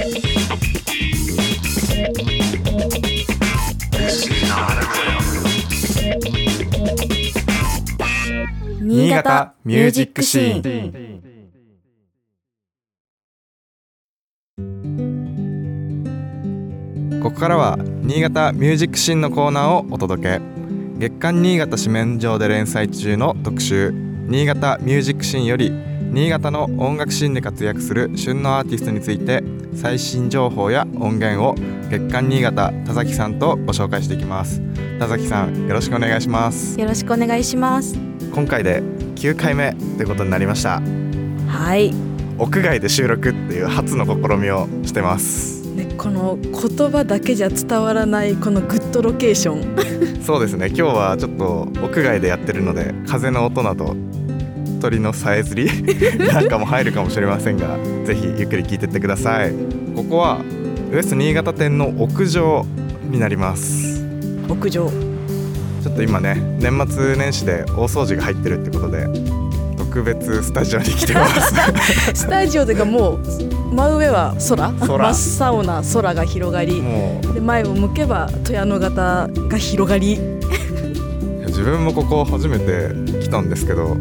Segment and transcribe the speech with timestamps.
[0.00, 0.08] 新
[9.10, 10.62] 潟ミュージックシーン。
[17.22, 20.40] ここからは新潟ミュージックシーンのコーナーをお届け。
[20.98, 23.92] 月刊新潟紙面上で連載中の特集
[24.28, 29.44] 新潟ミュージックシーンより新潟の音楽シーンで活躍する旬のアーティストについて
[29.76, 31.54] 最新情報や音源を
[31.88, 34.60] 月刊新潟田崎さんとご紹介していきます。
[34.98, 36.80] 田崎さんよろしくお願いします。
[36.80, 37.96] よろしくお願いします。
[38.34, 38.82] 今回で
[39.14, 40.82] 9回目ということになりました。
[41.46, 41.94] はい。
[42.38, 45.60] 屋外で収録っていう初の試みをしてます。
[45.70, 50.22] ね、この言葉だけじゃ伝わらないこのグッドロケーション。
[50.24, 50.66] そうですね。
[50.66, 53.94] 今日はちょっと屋外でやってるので風の音など
[54.80, 55.68] 鳥のさえずり
[56.32, 59.52] なんかも入るかもしれませんがぜひゆっくり聞いてってください。
[59.94, 60.38] ここは
[60.92, 62.66] ウエスト新潟店の屋上
[63.10, 64.04] になります。
[64.48, 64.90] 屋上。
[65.82, 69.06] ちょっと今ね年末年始で大掃除が入ってるってことで
[69.78, 71.54] 特別スタジオに来てます。
[72.14, 73.20] スタジオというかもう
[73.74, 74.72] 真上は空。
[75.14, 76.82] 真っ青な空が広がり
[77.34, 80.18] で前を向けば富山の型が広がり。
[81.46, 83.96] 自分もここ初めて来たんですけど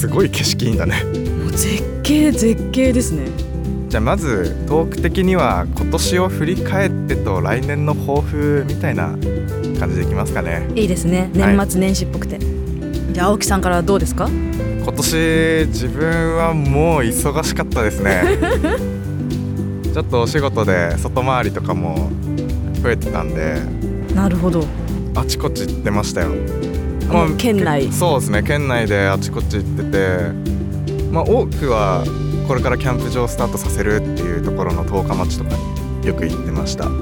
[0.00, 1.04] すごい景色いいんだね。
[1.04, 3.26] もう絶景絶景ですね。
[3.90, 9.08] じゃあまずトーク的には今年を振り返ってと来年の抱負みたいな
[9.78, 10.66] 感じでいきますかね。
[10.74, 11.28] いいですね。
[11.34, 14.26] 年末年始っぽくて、はい、じゃあ青木さんからどうですか？
[14.30, 18.22] 今年自分はもう忙しかったですね。
[19.92, 22.10] ちょっとお仕事で外回りとかも
[22.82, 23.56] 増えてたんで。
[24.14, 24.64] なるほど。
[25.14, 26.30] あちこち行ってましたよ
[27.12, 27.92] もう県内。
[27.92, 30.18] そうですね県内であちこち行ってて
[31.10, 32.04] まあ多くは
[32.46, 35.50] これからキャンプ場スタートさせるっていうところの十日町とか
[36.02, 36.84] によく行ってました。
[36.84, 36.96] なる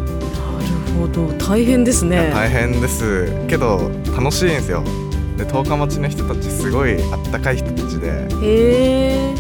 [0.99, 2.31] ほど大変ですね。
[2.35, 3.31] 大変です。
[3.49, 4.83] けど楽しいんですよ。
[5.37, 8.09] で十日町の人たちすごいあったかい人たちで。
[8.43, 9.35] へえ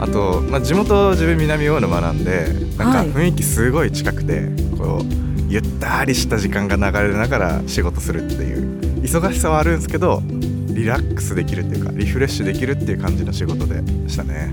[0.00, 2.46] あと、まあ、地元自分南大沼なんで
[2.76, 4.44] なんか雰囲気すごい近くて、はい、
[4.78, 8.67] こうゆったりした時間が流れながら仕事するっていう
[9.08, 10.22] 忙しさはあるんですけど
[10.68, 14.52] リラックスできるっていうかリフレッシュできるっていう感じの仕事でしたね。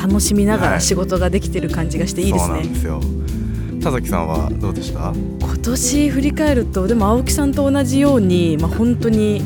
[0.00, 3.00] 楽しみながら仕事ができてる感じがしていいですね、はい、そうなんですよ。
[3.82, 5.12] 田崎さんはどうでした？
[5.40, 9.42] 今年振り返るとでも青木さんと同じように、まあ、本当に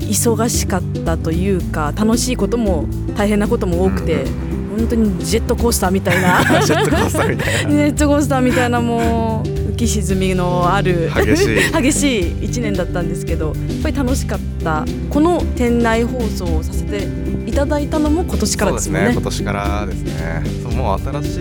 [0.00, 2.84] 忙しかったというか楽しいことも
[3.16, 6.44] 大変なことも多くて、うん、本当にジェットコースターみたいな。
[6.62, 7.70] ジェットコースターみたいな。
[7.72, 11.72] ジェットコースターみたいなもう浮き沈みのある激しい。
[11.72, 14.84] 激しい1年だったんですけどやっぱり楽しかった。
[15.08, 17.08] この店内放送をさせて
[17.46, 20.42] いただいたのも今年からですね、ね、今年からですね。
[20.76, 21.36] もう新し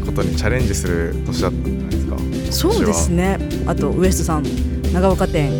[0.04, 2.16] ことにチャレンジする年だったんじゃないですか。
[2.50, 3.38] そうですね。
[3.66, 4.44] あとウエストさん
[4.92, 5.50] 長岡店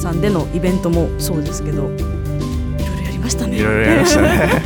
[0.00, 3.58] さんでのイベントもそうですけど、はい、いろいろやりましたね。
[3.58, 4.62] いろいろやりましたね。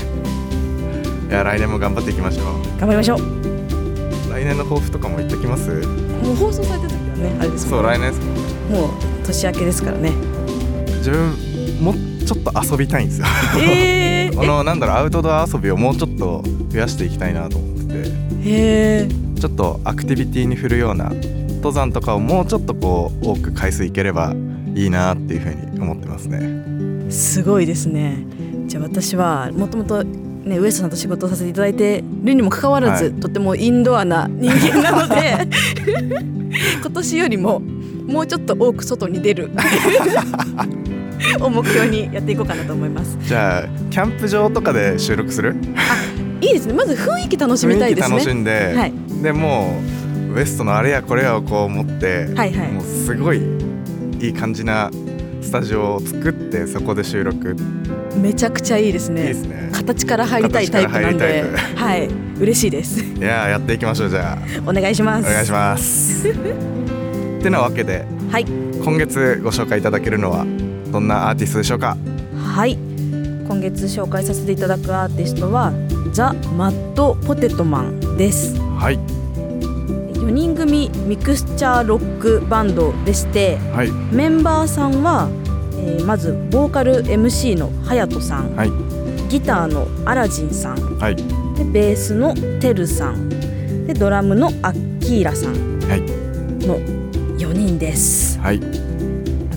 [1.29, 2.45] いや来年も頑張っていきましょう。
[2.79, 3.19] 頑張りましょう。
[3.19, 3.56] 来
[4.47, 5.71] 年の抱負とかも言ってきます？
[5.71, 8.13] もう放送された時はねあれですそう来年
[8.71, 8.91] もう
[9.27, 10.11] 年明けですからね。
[10.99, 11.31] 自分
[11.81, 11.95] も
[12.27, 13.27] ちょっと遊びたいんですよ。
[13.61, 18.09] えー、 このなんだろうアウトドア遊びをもうちょっと増やしていきたいなと思ってて。
[18.09, 18.13] へ
[18.45, 19.09] え
[19.39, 21.13] ちょっとアクティビティに振るような
[21.57, 24.35] 登山とかをもうちょっとこう多く回数いければ
[24.75, 27.11] いいなっていうふうに思ってますね。
[27.11, 28.25] すごいですね。
[28.67, 30.03] じゃあ私はもともと
[30.47, 35.49] ね、ウエストさんと仕事をさせていただいてるにもかかわらず、はい、とてもインドアな人間なので
[36.81, 37.61] 今年よりも
[38.07, 39.51] もうちょっと多く外に出る
[41.43, 43.19] を目標にやっていこうかなと思います。
[43.23, 45.57] じゃあキャンプ場とかで収録する？
[45.77, 45.97] あ
[46.41, 46.75] いいですね。
[46.75, 48.17] まず雰囲気楽しみたいですね。
[48.17, 48.93] 楽しんで、はい、
[49.23, 49.81] でも
[50.33, 53.43] ウエストのあれやこれやをこう持って、はいはい、もうすごい
[54.21, 54.91] いい感じな
[55.43, 57.57] スタジオを作ってそこで収録
[58.21, 59.23] めちゃくちゃいいですね。
[59.23, 59.71] いいですね。
[59.73, 61.45] 形から入りたいタイプなんで、
[61.77, 62.09] はい、
[62.41, 63.01] 嬉しいです。
[63.03, 64.39] いややっていきましょうじゃあ。
[64.69, 65.29] お願いします。
[65.29, 66.29] お願いします。
[67.39, 68.47] ってなわけで、はい、
[68.83, 70.45] 今月ご紹介いただけるのは
[70.91, 71.97] どんなアーティストでしょうか？
[72.37, 72.79] はい、
[73.47, 75.73] 今月紹介させていただくアーティストは
[76.13, 78.59] ザ・マッド・ポテトマンです。
[78.79, 79.16] はい。
[80.27, 85.29] 4人組ミクスチャーロックバンドでして、はい、メンバーさんは
[85.79, 88.71] えー、まずボーカル MC の隼人さん、はい、
[89.29, 91.23] ギターのアラジンさん、はい、で
[91.65, 93.29] ベースのテルさん
[93.87, 95.79] でドラムのアッキーラさん
[96.61, 96.79] の
[97.39, 98.61] 4人です、はい、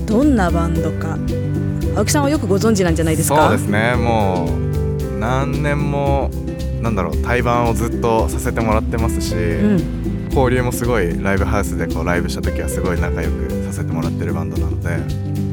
[0.05, 1.17] どんなバンドか。
[1.95, 3.47] 青木さんはよくご存知なんじゃないですか？
[3.47, 3.95] そうですね。
[3.95, 6.29] もう何年も
[6.81, 9.37] なんだろう対バンをずっとさせてもらってますし、う
[9.75, 9.98] ん
[10.29, 14.97] 交流もすごいライブハウスでこうライブした時はすごい仲良くさせてもらってるバンドなので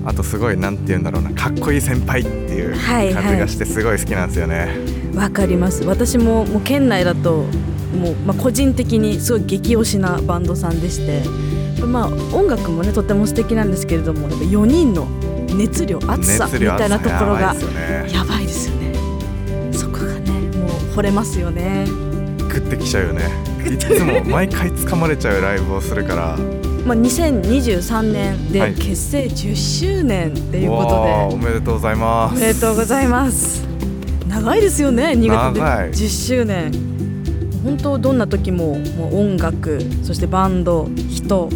[0.05, 3.25] あとすごいなんて言うんだろうなかっこいい先輩っていうはいはい。
[3.25, 4.69] 感じがしてすごい好きなんですよね。
[5.15, 5.85] わかります。
[5.85, 7.45] 私ももう県内だと
[7.99, 11.23] もう、まあ、個人的にすごい激推しなバンドさんでして、
[11.85, 12.07] まあ、
[12.37, 15.07] 音楽もねとても素敵なんですけれどもやっぱ4人の
[15.57, 17.55] 熱量熱さみたいなところが
[18.13, 18.91] やばいですよね。
[18.91, 19.73] ね。
[19.73, 21.87] そこがねもう惚れますよね、
[22.39, 23.23] 食ってきちゃうよね
[23.73, 26.37] いつも毎回掴まれちゃうライブをするから。
[26.87, 28.75] まあ、2023年はい。
[28.75, 33.67] で結成10周年っていうことで、わあおめでとうございまおすめでとうございます。
[34.29, 35.61] 長いですよね2月で。
[35.61, 35.91] 長い。
[35.91, 36.73] 10周年。
[37.65, 41.49] 本当どんな時ももう音楽そしてバンド人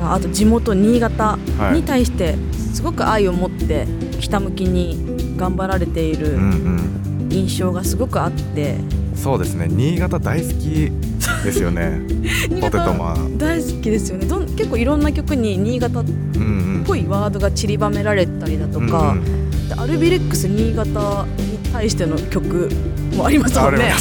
[0.00, 1.36] ああと地元新潟
[1.74, 2.36] に対して
[2.72, 3.84] すごく愛を持って
[4.20, 7.28] ひたむきに頑張られているうんうん。
[7.32, 8.76] 印象がすごくあって。
[9.16, 9.66] そうですね。
[9.68, 10.92] 新潟大好き
[11.44, 12.00] ですよね。
[12.48, 13.38] 新ポテト潟マン。
[13.38, 14.26] 大好きですよね。
[14.26, 16.04] どん結構いろんな曲に新潟っ
[16.86, 19.68] ぽいワードが散りばめられたりだとか、うんうん。
[19.68, 22.68] でアルビレックス新潟に対しての曲
[23.14, 23.92] もありますもんね。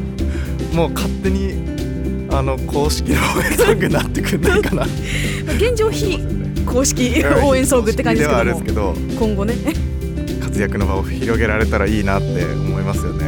[0.72, 1.54] もう勝手に
[2.30, 4.86] あの公式の応援ソングになってくんないかな。
[5.56, 6.20] 現状非
[6.66, 8.94] 公式応援ソングって感じですけど。
[9.18, 9.54] 今後ね。
[10.56, 13.26] 活躍の場を広げられたらいいなって思いますよね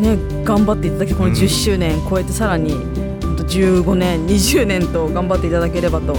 [0.00, 6.14] ね頑張っていただきこのうん10周年超えてさらにほんと15年20年と頑張っていただければと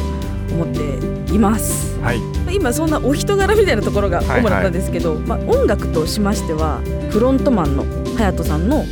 [0.51, 1.99] 思っています。
[2.01, 2.19] はい。
[2.53, 4.41] 今そんなお人柄みたいなところがはいはい。
[4.41, 6.81] 主だったんですけど、まあ、音楽としましては
[7.11, 7.85] フロントマンの
[8.17, 8.83] 隼人さんの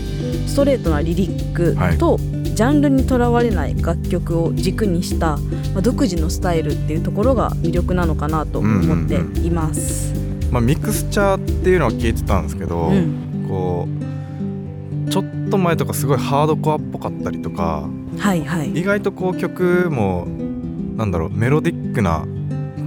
[0.47, 5.37] ストレートなリリックと、ジャンルにとらわれない楽曲を軸にした、
[5.73, 10.13] まあ、独自のスタイルっていうところが魅力なのかなと思っています。
[10.51, 13.45] まあミクスチャーっていうのは聞いてたんですけど、うん。
[13.47, 14.18] こう
[15.09, 18.71] ちょっと前とかすごいハードコアっぽかったりとかはいはい。
[18.71, 20.27] 意外とこう曲も
[20.95, 22.25] なんだろうメロディックな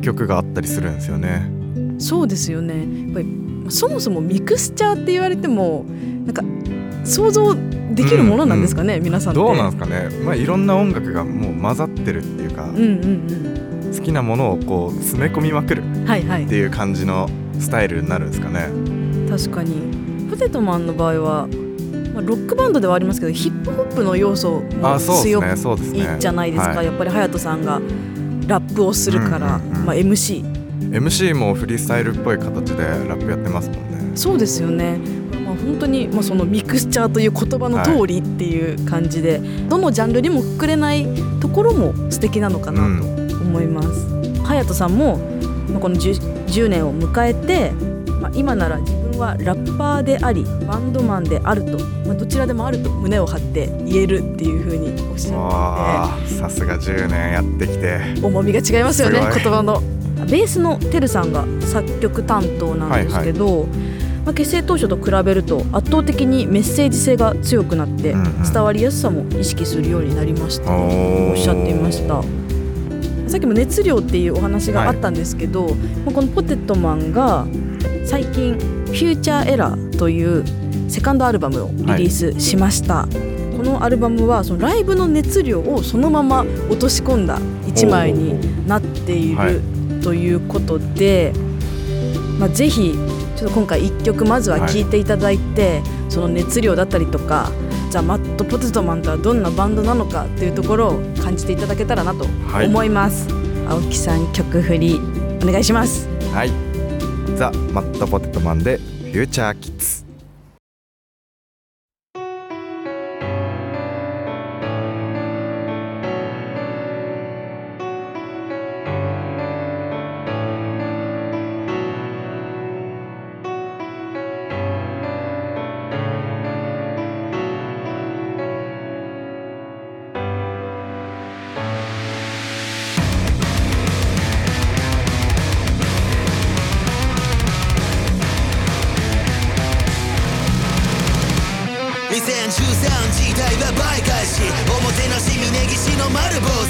[0.03, 1.51] 曲があったりするんですよね。
[1.99, 2.75] そうですよね。
[3.07, 3.27] やっぱり
[3.69, 5.85] そもそもミクスチャーって言われても
[6.25, 6.43] なんか
[7.05, 7.55] 想像
[7.95, 9.41] できるものなんですかね、皆さんって。
[9.41, 13.53] どうなんですかね、まあ、いろんな音楽がもう混ざってるっていうか、うんうん
[13.93, 16.45] 好きなものをこう詰め込みまくるうんはいはい。
[16.45, 17.29] っていう感じの
[17.61, 18.69] スタイルになるんですかね。
[19.29, 20.29] 確かに。
[20.31, 21.49] ポテトマンの場合は、
[22.15, 25.45] まあ、ロックバンドではありますけどヒップホップの要素も強い
[26.19, 26.87] じゃないですか、はい。
[26.87, 27.81] やっぱり隼人さんが
[28.47, 29.87] ラップをするから、うんうんうん。
[29.87, 30.45] まあ、MC
[30.93, 34.17] MC もフリースタイルっぽい形でラップやってますもんね。
[34.17, 34.99] そうですよね、
[35.45, 39.39] まあ、本当に、まあ、そのミクスチャーという言葉の通りっていう感じで、
[39.71, 41.07] どのジャンルにもくくれない
[41.41, 43.89] ところも素敵なのかなと思います。
[44.43, 45.17] 隼人さんも、
[45.71, 47.71] まあ、この 10, 10年を迎えて、
[48.21, 48.79] まあ、今なら
[49.23, 57.73] はラッパーでありバンドマンであると、まあ、どちらでもあると胸を張って言えるっていうふうにおっしゃわあさすが10年やってきて。
[57.73, 57.77] って
[58.21, 59.81] て重みが違いますよね言葉の。
[60.27, 63.67] ベースのてるさんが作曲担当なんですけど、
[64.25, 68.15] まあ、結成当初と比べると圧倒的にメッセージ性が強くなって
[68.53, 72.23] 伝わりやすさも意識するようになりましたとおおっしゃっていました。
[73.29, 75.75] さっきも熱量っていうお話があったんですけど、
[76.05, 77.47] まあこのポテトマンが
[78.05, 78.59] 最近
[78.93, 80.45] 「フューチャーエラーという
[80.89, 83.09] セカンドアルバムをリリースしました、
[83.57, 89.63] このアルバムはそのライブの熱量をそのまま落とし込んだ一枚になっていはいる
[90.03, 91.33] ということで、
[92.39, 92.93] まあ、ぜひ
[93.37, 97.51] ちょっと今回1曲まずは聴いていただいて、その熱量だったりとか
[97.91, 102.67] じゃあマットポテトマンとはどんなバンドなのかっていうところを感じていただけたらなとはい。
[102.67, 103.27] 思います、
[103.69, 105.01] 青木さん曲振り
[105.43, 106.09] お願いします。
[106.33, 106.51] はい。
[107.37, 108.79] ザ・マットポテトマンで
[109.13, 110.02] フューチャーキッズ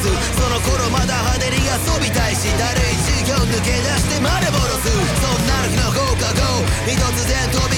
[0.02, 6.42] 丸坊主その頃まだ派手に遊びたいしだるい授業抜け出して丸ボロすそんな日の放課後
[6.86, 7.71] に突然飛び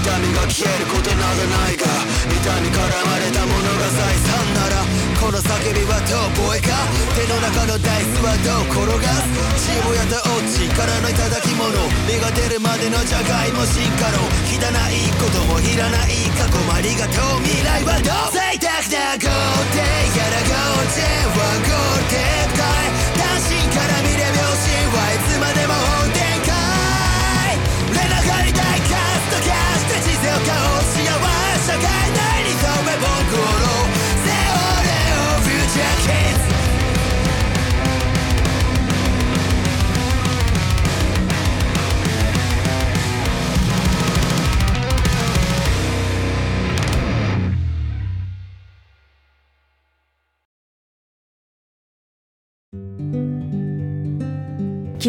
[0.00, 1.84] 痛みが消えることなどないが
[2.24, 4.80] 痛み絡まれたものが財産なら
[5.20, 6.72] この叫びは遠ボイか？
[7.12, 9.12] 手の中のダイスはどう転が
[9.60, 9.68] す？
[9.68, 11.68] 塩やったオチからの頂き物
[12.08, 17.44] 身が出るまでのじゃがいも進化の汚いこともいらない過去もありがとう。
[17.44, 18.32] 未来はどう？
[18.32, 19.84] 贅沢な豪邸
[20.16, 25.76] やら豪邸はゴールテープかい単身から見れ秒針はいつまでも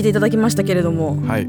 [0.01, 1.47] 聞いていただきましたけれどもはい。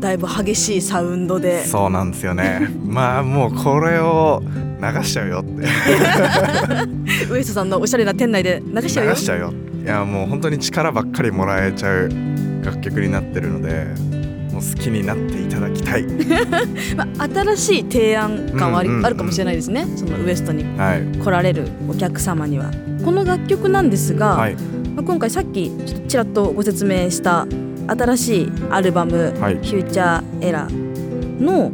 [0.00, 1.64] だいぶ激しいサウンドで。
[1.64, 2.70] そうなんですよね。
[2.86, 4.42] まあもうこれを
[4.80, 5.66] 流しちゃうよって。
[7.30, 9.10] ウエストさんのおしゃれな店内で流しちゃうよ。
[9.12, 9.52] 流しちゃうよ。
[9.84, 12.08] いやもう本当に力ばっかりもらえちゃう
[12.64, 13.86] 楽曲になってるので
[14.52, 16.04] もう好きになっていただきたい。
[16.96, 19.86] まあ、新しい提案感はあり、あるかもしれないですね。
[19.96, 21.18] そのウエストにはい。
[21.18, 22.70] 来られるお客様には。
[23.04, 24.56] この楽曲なんですが、はい
[24.96, 25.70] まあ、今回さっき
[26.08, 27.46] ちらっとご説明した
[27.86, 29.56] 新しいアルバム「はい。
[29.56, 31.70] フューチャーエラーの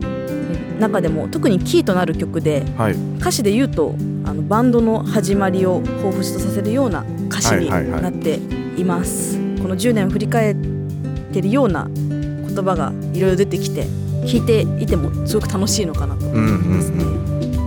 [0.81, 2.97] 中でも特にキーとなる曲ではい。
[3.19, 8.03] 歌詞で言うとあのバンドの始まりを彷彿とさせるような歌詞にはいはいはい。
[8.03, 8.41] なって
[8.77, 10.57] います、この10年を振り返っ
[11.33, 13.87] てるような言葉がいろいろ出てきて
[14.25, 17.05] 聞いていてもすごく楽しいのかなと思いますね、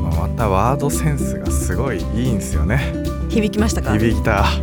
[0.02, 3.94] まあまたワードセンスがすごいいいんですよね響きましたか？
[3.98, 4.46] 響いた。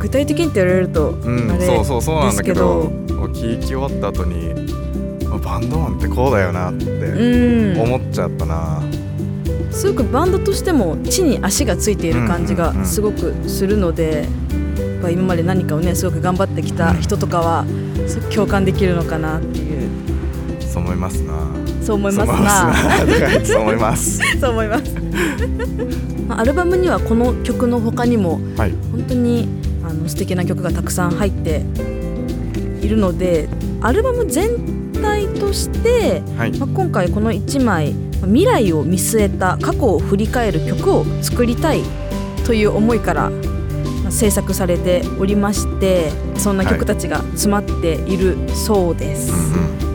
[0.00, 4.54] 具体的にって言われると、うんそうそうそうなんだけどで聞き終わった後に
[5.30, 7.80] あバンドマンってこうだよなってうん。
[7.80, 8.80] 思っちゃったな、
[9.70, 12.86] すごくバンドとしても地に足がついている感じがうんうんうん。
[12.86, 17.64] すごくするので、やっぱ今まで何かをねすごく頑張ってきた人とかは
[18.34, 19.88] 共感できるのかなっていう。
[20.60, 21.32] そう思いますな。
[21.82, 22.74] そう思いますな。
[23.44, 24.92] そう思います そう思います。
[24.94, 24.97] まあ
[26.28, 28.72] アルバムにはこの曲の他にもはい。
[28.92, 29.48] 本当に
[29.88, 31.62] あの素敵な曲がたくさん入って
[32.82, 33.48] いるので
[33.80, 36.58] アルバム全体として、はい。
[36.58, 41.82] まあ、今回この1枚まあ未来を見据えた過去を振り返る曲を作りたい
[42.44, 43.30] という思いから、
[44.02, 49.32] まあ制作されておりましてそんな曲たちが詰まっているそうです。
[49.32, 49.87] う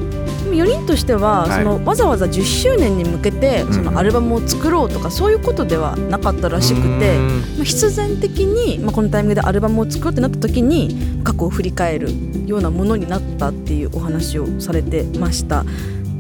[0.53, 1.63] ん4人としては、はい。
[1.63, 7.27] そのわざわざ10周年に向けてそのアルバムを作ろうとかそういうことではなかったらしくて、うん。
[7.57, 12.09] まあ、必然的に、まあ、このタイミングでアルバムを作ろうってなった時に過去を振り返る
[12.45, 15.65] ようなものになったっていうお話をされてました。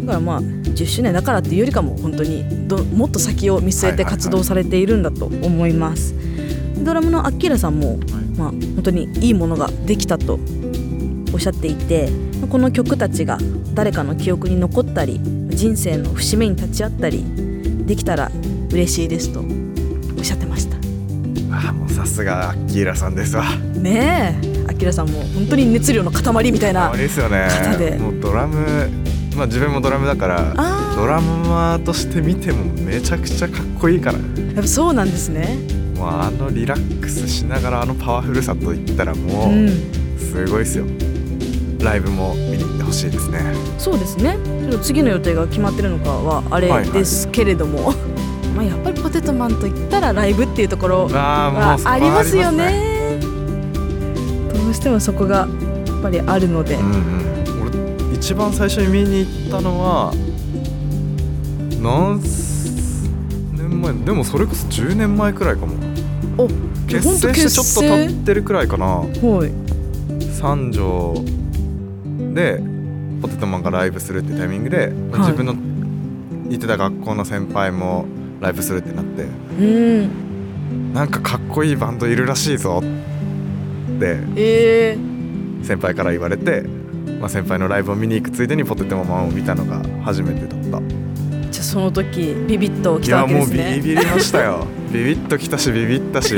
[0.03, 6.13] だからまあ10周年だからっていうよりかも本当にどもっと先を見据えて活動されているんだと思います、
[6.83, 7.99] ドラムのアッキーラさんも、
[8.35, 10.39] まあ、本当にいいものができたと
[11.33, 12.09] おっしゃっていて
[12.49, 13.37] この曲たちが
[13.73, 17.23] 誰かの記憶に残ったり人生の節目に立ち会ったり
[17.85, 18.31] できたら
[18.71, 20.77] 嬉しいですとおっしゃってました。
[21.55, 23.43] あもうさすがアッキーラさんですわ。
[23.75, 27.47] ねえアキラさんも本当に熱量の塊みたいなあれですよね。
[27.49, 27.97] 方で。
[27.97, 28.89] もうドラム
[29.35, 34.17] まあ自分もドラムだからあドラマーとして見てもめちゃくちゃかっこいいから。
[34.19, 35.57] ーやっぱそうなんですね。
[35.95, 39.67] もうあのリラックスしながらあのパワフルさといったらもうん。
[39.67, 39.71] う
[40.19, 40.85] すごいですよ
[41.83, 43.39] ライブも見に行ってほしいですね。
[43.77, 44.37] そうですね。
[44.43, 46.91] ちょっと次の予定が決まってるのかはあれはいはい。
[46.91, 47.93] ですけれども、
[48.55, 53.19] まあやっぱりポテトマンといったらライブっていうところはありますよありますね。
[54.53, 55.47] どうしてもそこが
[55.85, 58.07] やっぱりあるので、うんうん。
[58.09, 60.13] 俺一番最初に見に行ったのは
[61.81, 62.21] 何
[63.53, 63.93] 年前？
[64.05, 65.73] でもそれこそ10年前くらいかも。
[66.37, 66.47] お
[66.87, 68.85] 結成してちょっと経ってるくらいかな。
[68.85, 69.05] は
[69.45, 69.51] い。
[70.31, 71.13] 三条
[72.33, 72.61] で
[73.21, 78.05] ポテトマンがライブするってタイミングで、自分の行ってた学校の先輩も
[78.41, 79.23] ライブするってなって。
[79.23, 80.93] うん。
[80.93, 84.17] なんかかっこいいバンドいるらしいぞって。
[84.35, 86.63] えー、先輩から言われて、
[87.19, 90.81] まあ、先輩のライブを見に行くついでにポテトマンを見たのが初めてだった。
[91.49, 93.81] じゃあその時ビビッときたいやもうビわけですね。
[93.81, 94.67] ビりましたよ。
[94.91, 96.35] ビビッときたしビビったし。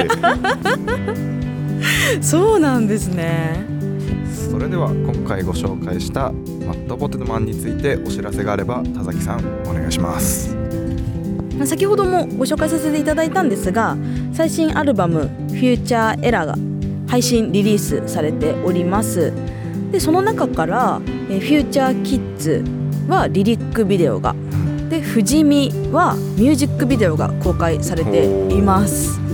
[2.22, 3.75] そうなんですね
[4.50, 10.56] それでは今回ご紹介したマットポテトマンについてお知らせがあれば田崎さんお願いします
[11.66, 13.98] 先ほどもご紹介させていただいたんですが
[14.34, 16.56] 最新アルバム「フューチャーエラーが
[17.08, 19.32] 配信リリースされております
[19.92, 22.64] でその中から「えフューチャーキッズ」
[23.08, 24.36] はリリックビデオが
[24.90, 29.25] で「富士見」はミュージックビデオが公開されています。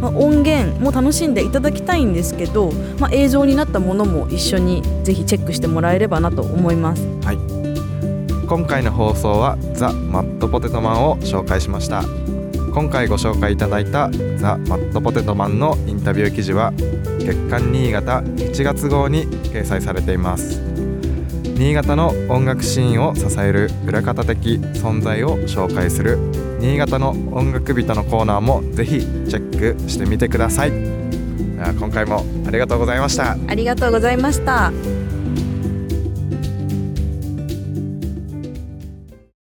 [0.00, 7.06] まあ、音源も楽しんでいただきたいんですけど、まあ、映像になったものも一緒にぜひチェックしてもらえればなと思います。
[7.24, 7.38] はい。
[8.46, 12.02] 今回の放送はザ・マットポテトマンを紹介しました。
[12.72, 16.72] 今回ご紹介いただいたザ・マットポテトマンのインタビュー記事は
[17.18, 20.60] 月刊新潟1月号に掲載されています。
[21.58, 26.16] 新潟の音楽シーンを支える裏方的存在を紹介する
[26.58, 34.97] 新潟の音楽人のコーナーもぜひチェックしてみてください今回もありがとうございましたありがとうございました。